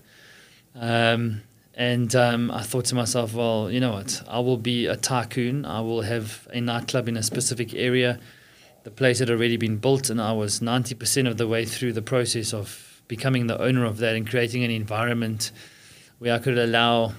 um, 0.74 1.42
and 1.76 2.14
um, 2.14 2.50
I 2.52 2.62
thought 2.62 2.84
to 2.86 2.94
myself, 2.94 3.34
well, 3.34 3.70
you 3.70 3.80
know 3.80 3.92
what? 3.92 4.22
I 4.28 4.38
will 4.38 4.56
be 4.56 4.86
a 4.86 4.96
tycoon. 4.96 5.64
I 5.64 5.80
will 5.80 6.02
have 6.02 6.46
a 6.52 6.60
nightclub 6.60 7.08
in 7.08 7.16
a 7.16 7.22
specific 7.22 7.74
area. 7.74 8.20
The 8.84 8.92
place 8.92 9.18
had 9.18 9.28
already 9.28 9.56
been 9.56 9.78
built, 9.78 10.08
and 10.08 10.20
I 10.20 10.32
was 10.32 10.60
90% 10.60 11.28
of 11.28 11.36
the 11.36 11.48
way 11.48 11.64
through 11.64 11.94
the 11.94 12.02
process 12.02 12.54
of 12.54 13.02
becoming 13.08 13.48
the 13.48 13.60
owner 13.60 13.84
of 13.84 13.98
that 13.98 14.14
and 14.14 14.28
creating 14.28 14.62
an 14.62 14.70
environment 14.70 15.50
where 16.18 16.34
I 16.34 16.38
could 16.38 16.58
allow 16.58 17.14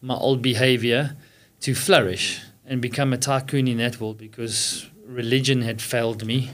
my 0.00 0.14
old 0.14 0.40
behavior 0.40 1.16
to 1.60 1.74
flourish 1.74 2.40
and 2.64 2.80
become 2.80 3.12
a 3.12 3.18
tycoon 3.18 3.68
in 3.68 3.78
that 3.78 4.00
world 4.00 4.16
because 4.16 4.88
religion 5.04 5.60
had 5.60 5.82
failed 5.82 6.24
me, 6.24 6.50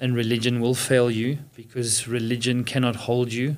and 0.00 0.16
religion 0.16 0.60
will 0.60 0.74
fail 0.74 1.08
you 1.08 1.38
because 1.54 2.08
religion 2.08 2.64
cannot 2.64 2.96
hold 2.96 3.32
you. 3.32 3.56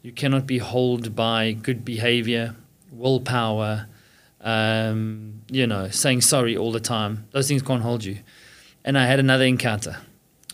You 0.00 0.12
cannot 0.12 0.46
be 0.46 0.58
held 0.58 1.14
by 1.14 1.52
good 1.52 1.84
behavior 1.84 2.56
willpower, 2.92 3.86
um, 4.40 5.42
you 5.50 5.66
know, 5.66 5.88
saying 5.88 6.20
sorry 6.20 6.56
all 6.56 6.70
the 6.70 6.80
time. 6.80 7.26
Those 7.32 7.48
things 7.48 7.62
can't 7.62 7.82
hold 7.82 8.04
you. 8.04 8.18
And 8.84 8.98
I 8.98 9.06
had 9.06 9.18
another 9.18 9.44
encounter. 9.44 9.98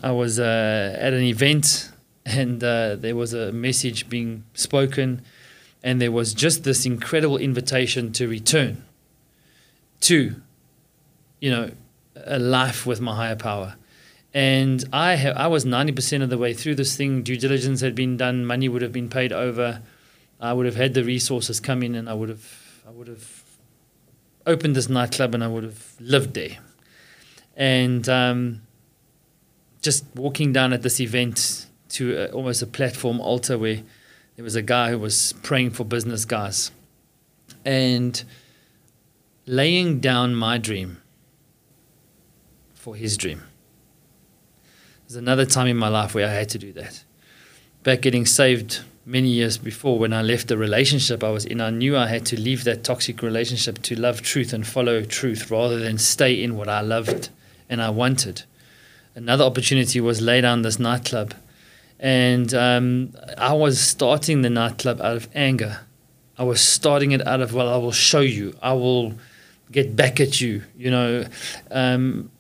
I 0.03 0.13
was 0.13 0.39
uh, 0.39 0.97
at 0.99 1.13
an 1.13 1.23
event 1.23 1.91
and 2.29 2.63
uh, 2.63 2.97
there 2.97 3.17
was 3.17 3.33
a 3.33 3.53
message 3.53 4.09
being 4.11 4.45
spoken, 4.53 5.23
and 5.83 6.01
there 6.01 6.13
was 6.13 6.35
just 6.35 6.63
this 6.63 6.85
incredible 6.85 7.39
invitation 7.39 8.13
to 8.13 8.29
return 8.29 8.85
to, 10.01 10.37
you 11.41 11.51
know, 11.51 11.71
a 12.15 12.39
life 12.39 12.85
with 12.85 13.01
my 13.01 13.15
higher 13.17 13.37
power. 13.37 13.77
And 14.35 14.85
I 14.93 15.15
have, 15.15 15.37
I 15.37 15.47
was 15.47 15.65
90% 15.65 16.23
of 16.23 16.29
the 16.29 16.37
way 16.37 16.53
through 16.53 16.75
this 16.75 16.97
thing. 16.97 17.23
Due 17.23 17.39
diligence 17.39 17.81
had 17.81 17.95
been 17.95 18.19
done, 18.19 18.45
money 18.45 18.69
would 18.69 18.83
have 18.83 18.93
been 18.93 19.09
paid 19.09 19.33
over. 19.33 19.81
I 20.41 20.53
would 20.53 20.67
have 20.67 20.77
had 20.77 20.95
the 20.95 21.05
resources 21.05 21.61
come 21.61 21.83
in 21.83 21.95
and 21.95 22.09
I 22.09 22.15
would 22.15 22.29
have 22.29 22.83
I 22.87 22.91
would 22.91 23.09
have 23.09 23.43
opened 24.47 24.75
this 24.77 24.89
nightclub 24.89 25.35
and 25.35 25.45
I 25.45 25.49
would 25.49 25.65
have 25.65 25.95
lived 26.01 26.35
there. 26.35 26.59
And 27.57 28.09
um, 28.09 28.63
just 29.83 30.05
walking 30.15 30.53
down 30.53 30.73
at 30.73 30.83
this 30.83 31.01
event 31.01 31.67
to 31.91 32.17
a, 32.17 32.27
almost 32.29 32.63
a 32.63 32.67
platform 32.67 33.21
altar 33.21 33.59
where 33.59 33.83
there 34.37 34.45
was 34.45 34.55
a 34.55 34.63
guy 34.63 34.91
who 34.91 34.99
was 34.99 35.35
praying 35.43 35.71
for 35.71 35.85
business 35.85 36.25
guys 36.25 36.71
and 37.65 38.23
laying 39.47 40.01
down 40.01 40.35
my 40.35 40.57
dream 40.57 41.03
for 42.75 42.95
his 42.95 43.17
dream. 43.17 43.43
There's 45.07 45.17
another 45.17 45.45
time 45.45 45.67
in 45.67 45.77
my 45.77 45.89
life 45.89 46.15
where 46.15 46.27
I 46.27 46.33
had 46.33 46.49
to 46.51 46.59
do 46.59 46.73
that. 46.75 47.03
Back 47.83 48.03
getting 48.03 48.27
saved 48.27 48.81
many 49.09 49.29
years 49.29 49.57
before 49.57 49.99
when 49.99 50.13
I 50.13 50.21
left 50.21 50.49
the 50.49 50.59
relationship 50.59 51.25
I 51.25 51.31
was 51.31 51.47
in, 51.47 51.63
I 51.63 51.71
knew 51.71 51.97
I 51.97 52.07
had 52.09 52.27
to 52.27 52.39
leave 52.39 52.65
that 52.65 52.85
toxic 52.85 53.23
relationship 53.23 53.81
to 53.83 53.97
love 53.97 54.21
truth 54.21 54.53
and 54.53 54.67
follow 54.67 55.03
truth 55.03 55.51
rather 55.51 55.79
than 55.79 55.97
stay 55.97 56.43
in 56.43 56.57
what 56.57 56.69
I 56.69 56.83
loved 56.83 57.31
and 57.71 57.81
I 57.81 57.89
wanted. 57.89 58.43
Another 59.15 59.45
opportunity 59.45 59.99
was 60.01 60.21
lay 60.21 60.43
down 60.43 60.61
this 60.61 60.79
nightclub. 60.79 61.33
And 61.99 62.53
um, 62.53 63.15
I 63.39 63.55
was 63.55 63.81
starting 63.81 64.43
the 64.43 64.51
nightclub 64.51 65.01
out 65.01 65.17
of 65.17 65.29
anger. 65.35 65.81
I 66.37 66.45
was 66.45 66.61
starting 66.61 67.13
it 67.13 67.27
out 67.27 67.41
of, 67.41 67.55
well, 67.55 67.69
I 67.73 67.79
will 67.79 67.93
show 67.93 68.21
you. 68.21 68.55
I 68.63 68.75
will 68.75 69.15
get 69.73 69.97
back 69.97 70.21
at 70.21 70.41
you. 70.41 70.63
You 70.77 70.91
know, 70.91 71.25
um, 71.71 72.31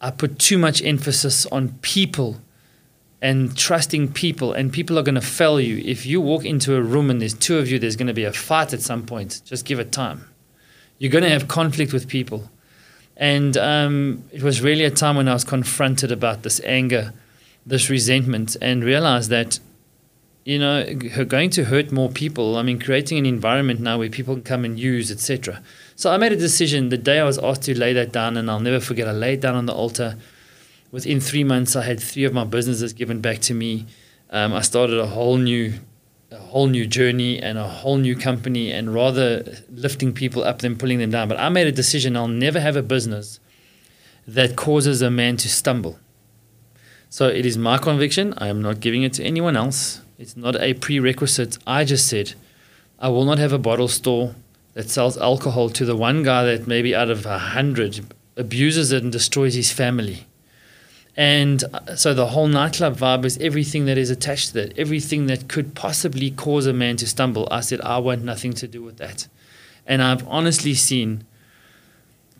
I 0.00 0.10
put 0.10 0.38
too 0.38 0.56
much 0.56 0.82
emphasis 0.82 1.44
on 1.46 1.78
people 1.82 2.40
and 3.22 3.56
trusting 3.56 4.12
people 4.12 4.52
and 4.52 4.72
people 4.72 4.98
are 4.98 5.02
going 5.02 5.14
to 5.14 5.20
fail 5.20 5.60
you. 5.60 5.82
If 5.84 6.04
you 6.06 6.20
walk 6.20 6.44
into 6.44 6.74
a 6.76 6.82
room 6.82 7.10
and 7.10 7.20
there's 7.20 7.34
two 7.34 7.58
of 7.58 7.70
you 7.70 7.78
there's 7.78 7.96
going 7.96 8.08
to 8.08 8.14
be 8.14 8.24
a 8.24 8.32
fight 8.32 8.72
at 8.72 8.82
some 8.82 9.06
point. 9.06 9.40
Just 9.44 9.64
give 9.64 9.78
it 9.78 9.92
time. 9.92 10.28
You're 10.98 11.12
going 11.12 11.24
to 11.24 11.30
have 11.30 11.48
conflict 11.48 11.92
with 11.92 12.08
people. 12.08 12.50
And 13.16 13.56
um, 13.56 14.24
it 14.32 14.42
was 14.42 14.60
really 14.60 14.84
a 14.84 14.90
time 14.90 15.16
when 15.16 15.26
i 15.26 15.32
was 15.32 15.44
confronted 15.44 16.12
about 16.12 16.42
this 16.42 16.60
anger 16.64 17.14
this 17.64 17.88
resentment 17.88 18.56
and 18.60 18.84
realized 18.84 19.30
that 19.30 19.58
you 20.44 20.58
know 20.58 20.84
going 20.94 21.50
to 21.50 21.64
hurt 21.64 21.90
more 21.90 22.10
people 22.10 22.56
i 22.56 22.62
mean 22.62 22.78
creating 22.78 23.18
an 23.18 23.26
environment 23.26 23.80
now 23.80 23.98
where 23.98 24.08
people 24.10 24.34
can 24.34 24.44
come 24.44 24.64
and 24.64 24.78
use 24.78 25.10
etc 25.10 25.60
so 25.96 26.12
i 26.12 26.16
made 26.16 26.30
a 26.30 26.36
decision 26.36 26.90
the 26.90 26.98
day 26.98 27.18
i 27.18 27.24
was 27.24 27.38
asked 27.38 27.62
to 27.62 27.76
lay 27.76 27.92
that 27.92 28.12
down 28.12 28.36
and 28.36 28.50
i'll 28.50 28.60
never 28.60 28.80
forget. 28.80 29.08
I 29.08 29.12
laid 29.12 29.40
down 29.40 29.56
on 29.56 29.66
the 29.66 29.72
altar 29.72 30.16
within 30.96 31.20
three 31.20 31.44
months, 31.44 31.76
I 31.76 31.82
had 31.82 32.00
three 32.00 32.24
of 32.24 32.32
my 32.32 32.44
businesses 32.44 32.94
given 32.94 33.20
back 33.20 33.40
to 33.40 33.52
me. 33.52 33.84
Um, 34.30 34.54
I 34.54 34.62
started 34.62 34.98
a 34.98 35.06
whole 35.06 35.36
new, 35.36 35.74
a 36.30 36.38
whole 36.38 36.68
new 36.68 36.86
journey 36.86 37.38
and 37.38 37.58
a 37.58 37.68
whole 37.68 37.98
new 37.98 38.16
company, 38.16 38.72
and 38.72 38.94
rather 38.94 39.58
lifting 39.70 40.14
people 40.14 40.42
up 40.42 40.60
than 40.60 40.74
pulling 40.74 40.98
them 40.98 41.10
down. 41.10 41.28
But 41.28 41.38
I 41.38 41.50
made 41.50 41.66
a 41.66 41.72
decision: 41.82 42.16
I'll 42.16 42.28
never 42.28 42.60
have 42.60 42.76
a 42.76 42.82
business 42.82 43.40
that 44.26 44.56
causes 44.56 45.02
a 45.02 45.10
man 45.10 45.36
to 45.36 45.50
stumble. 45.50 45.98
So 47.10 47.28
it 47.28 47.44
is 47.44 47.58
my 47.58 47.76
conviction. 47.76 48.32
I 48.38 48.48
am 48.48 48.62
not 48.62 48.80
giving 48.80 49.02
it 49.02 49.12
to 49.18 49.22
anyone 49.22 49.54
else. 49.54 50.00
It's 50.18 50.34
not 50.34 50.56
a 50.56 50.72
prerequisite. 50.72 51.58
I 51.66 51.84
just 51.84 52.08
said, 52.08 52.32
I 52.98 53.10
will 53.10 53.26
not 53.26 53.36
have 53.36 53.52
a 53.52 53.58
bottle 53.58 53.88
store 53.88 54.34
that 54.72 54.88
sells 54.88 55.18
alcohol 55.18 55.68
to 55.68 55.84
the 55.84 55.94
one 55.94 56.22
guy 56.22 56.44
that 56.44 56.66
maybe 56.66 56.94
out 56.94 57.10
of 57.10 57.26
a 57.26 57.38
hundred 57.38 58.00
abuses 58.34 58.92
it 58.92 59.02
and 59.02 59.12
destroys 59.12 59.54
his 59.54 59.70
family. 59.70 60.26
And 61.16 61.64
uh, 61.72 61.96
so 61.96 62.12
the 62.12 62.26
whole 62.26 62.46
nightclub 62.46 62.96
vibe 62.96 63.24
is 63.24 63.38
everything 63.38 63.86
that 63.86 63.96
is 63.96 64.10
attached 64.10 64.48
to 64.48 64.54
that, 64.54 64.78
everything 64.78 65.26
that 65.26 65.48
could 65.48 65.74
possibly 65.74 66.30
cause 66.30 66.66
a 66.66 66.72
man 66.72 66.96
to 66.98 67.06
stumble. 67.06 67.48
I 67.50 67.60
said, 67.60 67.80
I 67.80 67.98
want 67.98 68.22
nothing 68.22 68.52
to 68.54 68.68
do 68.68 68.82
with 68.82 68.98
that. 68.98 69.26
And 69.86 70.02
I've 70.02 70.26
honestly 70.28 70.74
seen 70.74 71.24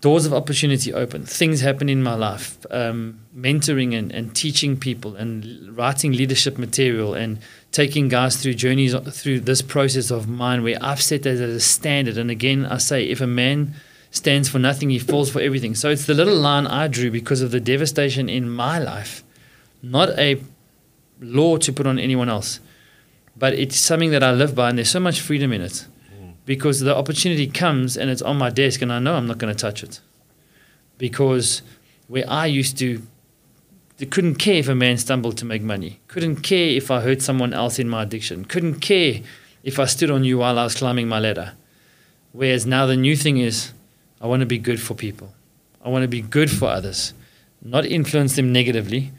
doors 0.01 0.27
of 0.27 0.35
opportunity 0.35 0.93
open, 0.93 1.25
things 1.25 1.63
happen 1.63 1.89
in 1.89 2.03
my 2.03 2.15
life, 2.15 2.65
um, 2.71 3.19
mentoring 3.37 3.97
and, 3.97 4.13
and 4.13 4.35
teaching 4.37 4.77
people 4.77 5.17
and 5.17 5.75
writing 5.77 6.13
leadership 6.13 6.59
material 6.59 7.15
and 7.15 7.39
taking 7.73 8.09
guys 8.09 8.37
through 8.37 8.55
journeys 8.55 8.95
through 9.11 9.41
this 9.41 9.63
process 9.63 10.11
of 10.11 10.29
mine 10.29 10.63
where 10.63 10.79
I've 10.83 11.03
set 11.03 11.23
that 11.23 11.31
as 11.31 11.41
a 11.41 11.61
standard. 11.61 12.19
And 12.19 12.31
again, 12.31 12.67
I 12.67 12.77
say, 12.77 13.05
if 13.05 13.21
a 13.21 13.27
man 13.27 13.75
stands 14.11 14.49
for 14.49 14.59
nothing, 14.59 14.91
he 14.91 14.99
falls 14.99 15.31
for 15.31 15.41
everything. 15.41 15.75
So 15.75 15.91
it's 15.91 16.07
the 16.07 16.15
little 16.15 16.37
line 16.37 16.67
I 16.67 16.89
drew 16.89 17.11
because 17.11 17.43
of 17.43 17.51
the 17.51 17.61
devastation 17.61 18.29
in 18.29 18.49
my 18.49 18.79
life. 18.79 19.23
Not 19.83 20.11
a 20.19 20.43
law 21.21 21.57
to 21.59 21.73
put 21.73 21.87
on 21.87 21.99
anyone 21.99 22.29
else, 22.29 22.61
but 23.37 23.55
it's 23.55 23.79
something 23.79 24.11
that 24.11 24.23
I 24.23 24.33
live 24.33 24.55
by, 24.55 24.69
and 24.71 24.79
there's 24.79 24.91
so 24.91 25.01
much 25.01 25.21
freedom 25.21 25.53
in 25.53 25.61
it. 25.61 25.87
Because 26.45 26.81
the 26.81 26.95
opportunity 26.95 27.49
comes 27.49 27.97
and 27.97 28.09
it's 28.09 28.23
on 28.23 28.39
my 28.39 28.51
desk, 28.51 28.81
and 28.81 28.93
I 28.93 29.01
know 29.01 29.17
I'm 29.17 29.27
not 29.27 29.39
going 29.39 29.55
to 29.55 29.61
touch 29.61 29.83
it. 29.83 30.01
Because 30.97 31.63
where 32.07 32.25
I 32.29 32.47
used 32.47 32.79
to 32.79 33.03
They 33.99 34.07
couldn't 34.07 34.35
care 34.35 34.57
if 34.57 34.69
a 34.69 34.75
man 34.75 34.99
stumbled 34.99 35.39
to 35.39 35.47
make 35.47 35.63
money, 35.63 36.01
couldn't 36.07 36.37
care 36.37 36.69
if 36.69 36.91
I 36.91 37.01
hurt 37.01 37.23
someone 37.23 37.55
else 37.55 37.79
in 37.79 37.89
my 37.89 38.03
addiction, 38.03 38.45
couldn't 38.45 38.81
care 38.81 39.23
if 39.63 39.79
I 39.79 39.87
stood 39.87 40.11
on 40.11 40.23
you 40.23 40.39
while 40.39 40.59
I 40.59 40.65
was 40.65 40.75
climbing 40.75 41.09
my 41.09 41.19
ladder. 41.19 41.55
Whereas 42.33 42.67
now 42.67 42.85
the 42.85 42.97
new 42.97 43.17
thing 43.17 43.39
is, 43.39 43.73
I 44.27 44.29
want 44.29 44.41
to 44.41 44.47
be 44.47 44.59
good 44.59 44.81
for 44.81 44.95
people. 44.95 45.33
I 45.85 45.89
want 45.89 46.03
to 46.03 46.09
be 46.09 46.21
good 46.21 46.51
for 46.51 46.67
others, 46.67 47.15
not 47.63 47.87
influence 47.87 48.35
them 48.35 48.53
negatively, 48.53 49.13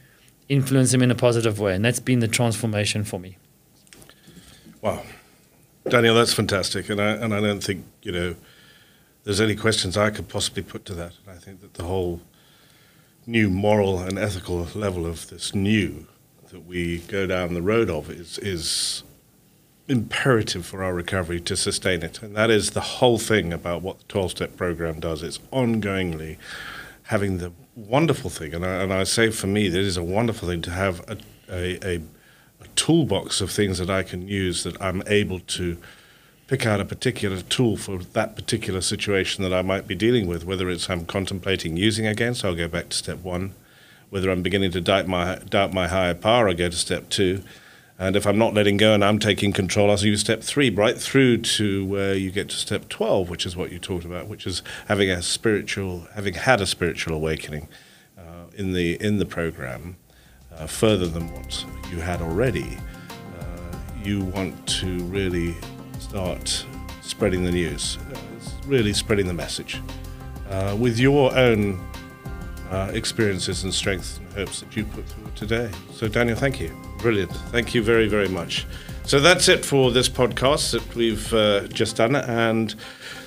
influence 0.49 0.91
them 0.91 1.01
in 1.01 1.09
a 1.09 1.15
positive 1.15 1.61
way. 1.61 1.73
And 1.75 1.85
that's 1.85 2.01
been 2.01 2.19
the 2.19 2.27
transformation 2.27 3.05
for 3.05 3.17
me. 3.17 3.37
Wow. 4.81 5.01
Daniel, 5.87 6.13
that's 6.13 6.33
fantastic. 6.33 6.89
And 6.89 7.01
I, 7.01 7.11
and 7.11 7.33
I 7.33 7.39
don't 7.39 7.63
think, 7.63 7.85
you 8.01 8.11
know, 8.11 8.35
there's 9.23 9.39
any 9.39 9.55
questions 9.55 9.95
I 9.95 10.09
could 10.09 10.27
possibly 10.27 10.61
put 10.61 10.83
to 10.87 10.93
that. 10.95 11.13
I 11.25 11.35
think 11.35 11.61
that 11.61 11.75
the 11.75 11.83
whole 11.83 12.19
new 13.25 13.49
moral 13.49 13.99
and 13.99 14.19
ethical 14.19 14.67
level 14.75 15.05
of 15.05 15.29
this 15.29 15.55
new 15.55 16.05
that 16.51 16.65
we 16.65 16.97
go 16.97 17.25
down 17.25 17.53
the 17.53 17.61
road 17.61 17.89
of 17.89 18.09
is 18.09 18.39
is 18.39 19.03
imperative 19.87 20.65
for 20.65 20.83
our 20.83 20.93
recovery 20.93 21.39
to 21.39 21.55
sustain 21.55 22.03
it. 22.03 22.21
And 22.21 22.35
that 22.35 22.49
is 22.49 22.71
the 22.71 22.81
whole 22.81 23.17
thing 23.17 23.53
about 23.53 23.81
what 23.81 23.99
the 23.99 24.05
12 24.05 24.31
step 24.31 24.57
program 24.57 24.99
does. 24.99 25.23
It's 25.23 25.39
ongoingly 25.51 26.37
having 27.03 27.37
the 27.37 27.53
wonderful 27.75 28.29
thing, 28.29 28.53
and 28.53 28.65
I, 28.65 28.81
and 28.83 28.93
I 28.93 29.03
say 29.03 29.29
for 29.29 29.47
me, 29.47 29.69
that 29.69 29.79
is 29.79 29.95
a 29.95 30.03
wonderful 30.03 30.49
thing 30.49 30.61
to 30.63 30.71
have 30.71 30.99
a, 31.09 31.17
a, 31.49 31.87
a, 31.87 32.01
a 32.61 32.67
toolbox 32.75 33.39
of 33.39 33.49
things 33.49 33.77
that 33.77 33.89
I 33.89 34.03
can 34.03 34.27
use 34.27 34.63
that 34.63 34.81
I'm 34.81 35.03
able 35.07 35.39
to 35.39 35.77
pick 36.47 36.65
out 36.65 36.81
a 36.81 36.85
particular 36.85 37.41
tool 37.41 37.77
for 37.77 37.99
that 37.99 38.35
particular 38.35 38.81
situation 38.81 39.43
that 39.43 39.53
I 39.53 39.61
might 39.61 39.87
be 39.87 39.95
dealing 39.95 40.27
with, 40.27 40.43
whether 40.43 40.69
it's 40.69 40.89
I'm 40.89 41.05
contemplating 41.05 41.77
using 41.77 42.07
again, 42.07 42.33
so 42.33 42.49
I'll 42.49 42.55
go 42.55 42.67
back 42.67 42.89
to 42.89 42.97
step 42.97 43.19
one, 43.19 43.53
whether 44.09 44.29
I'm 44.29 44.41
beginning 44.41 44.71
to 44.71 44.81
doubt 44.81 45.07
my, 45.07 45.35
doubt 45.49 45.73
my 45.73 45.87
higher 45.87 46.13
power, 46.13 46.49
I'll 46.49 46.55
go 46.55 46.69
to 46.69 46.75
step 46.75 47.09
two. 47.09 47.43
And 47.99 48.15
if 48.15 48.27
I'm 48.27 48.37
not 48.37 48.53
letting 48.53 48.77
go 48.77 48.93
and 48.93 49.03
I'm 49.03 49.17
taking 49.17 49.51
control, 49.51 49.89
I'll 49.89 49.97
use 49.99 50.21
step 50.21 50.43
three, 50.43 50.69
right 50.69 50.97
through 50.97 51.39
to 51.39 51.85
where 51.85 52.13
you 52.13 52.29
get 52.29 52.49
to 52.49 52.55
step 52.55 52.89
12, 52.89 53.29
which 53.29 53.45
is 53.45 53.55
what 53.55 53.71
you 53.71 53.79
talked 53.79 54.05
about, 54.05 54.27
which 54.27 54.45
is 54.45 54.61
having 54.87 55.09
a 55.09 55.21
spiritual, 55.23 56.07
having 56.13 56.35
had 56.35 56.61
a 56.61 56.67
spiritual 56.67 57.15
awakening 57.15 57.67
uh, 58.17 58.45
in, 58.55 58.73
the, 58.73 59.01
in 59.01 59.17
the 59.17 59.25
program, 59.25 59.97
uh, 60.55 60.67
further 60.67 61.07
than 61.07 61.31
what 61.33 61.65
you 61.89 61.99
had 61.99 62.21
already. 62.21 62.77
Uh, 63.39 63.77
you 64.03 64.23
want 64.25 64.67
to 64.67 64.99
really 65.05 65.55
start 65.99 66.65
spreading 67.01 67.43
the 67.43 67.51
news, 67.51 67.97
uh, 68.13 68.19
really 68.67 68.93
spreading 68.93 69.25
the 69.25 69.33
message 69.33 69.81
uh, 70.49 70.77
with 70.79 70.99
your 70.99 71.35
own 71.35 71.83
uh, 72.71 72.91
experiences 72.93 73.63
and 73.63 73.73
strengths 73.73 74.17
and 74.17 74.31
hopes 74.33 74.59
that 74.61 74.75
you 74.75 74.83
put 74.85 75.07
forward 75.09 75.35
today. 75.35 75.71
So, 75.93 76.07
Daniel, 76.07 76.37
thank 76.37 76.59
you. 76.59 76.75
Brilliant. 76.99 77.31
Thank 77.51 77.73
you 77.73 77.81
very, 77.81 78.07
very 78.07 78.27
much. 78.27 78.65
So, 79.05 79.19
that's 79.19 79.47
it 79.47 79.63
for 79.63 79.91
this 79.91 80.09
podcast 80.09 80.71
that 80.71 80.95
we've 80.95 81.33
uh, 81.33 81.67
just 81.67 81.97
done. 81.97 82.15
And 82.15 82.75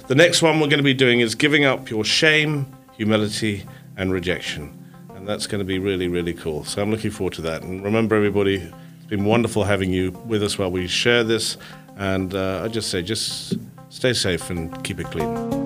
the 0.08 0.14
next 0.14 0.42
one 0.42 0.60
we're 0.60 0.68
going 0.68 0.78
to 0.78 0.84
be 0.84 0.94
doing 0.94 1.20
is 1.20 1.34
giving 1.34 1.64
up 1.64 1.90
your 1.90 2.04
shame, 2.04 2.66
humility, 2.92 3.64
and 3.96 4.12
rejection. 4.12 4.76
And 5.14 5.26
that's 5.26 5.46
going 5.46 5.60
to 5.60 5.64
be 5.64 5.78
really, 5.78 6.08
really 6.08 6.34
cool. 6.34 6.64
So, 6.64 6.82
I'm 6.82 6.90
looking 6.90 7.10
forward 7.10 7.34
to 7.34 7.42
that. 7.42 7.62
And 7.62 7.82
remember, 7.82 8.16
everybody, 8.16 8.56
it's 8.56 9.06
been 9.06 9.24
wonderful 9.24 9.64
having 9.64 9.90
you 9.90 10.10
with 10.26 10.42
us 10.42 10.58
while 10.58 10.70
we 10.70 10.86
share 10.86 11.24
this. 11.24 11.56
And 11.96 12.34
uh, 12.34 12.62
I 12.64 12.68
just 12.68 12.90
say, 12.90 13.02
just 13.02 13.54
stay 13.88 14.12
safe 14.12 14.50
and 14.50 14.82
keep 14.84 15.00
it 15.00 15.06
clean. 15.06 15.59